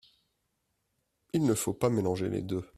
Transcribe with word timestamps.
Il 1.31 1.43
ne 1.45 1.53
faut 1.53 1.73
pas 1.73 1.89
mélanger 1.91 2.27
les 2.27 2.41
deux. 2.41 2.65